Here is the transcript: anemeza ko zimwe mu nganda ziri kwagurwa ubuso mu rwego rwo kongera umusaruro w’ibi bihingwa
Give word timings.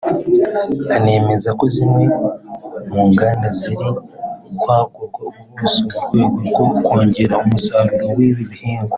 anemeza 0.97 1.49
ko 1.59 1.65
zimwe 1.75 2.03
mu 2.93 3.01
nganda 3.11 3.47
ziri 3.59 3.87
kwagurwa 4.59 5.21
ubuso 5.49 5.83
mu 6.15 6.23
rwego 6.31 6.61
rwo 6.71 6.79
kongera 6.87 7.35
umusaruro 7.43 8.05
w’ibi 8.17 8.43
bihingwa 8.51 8.89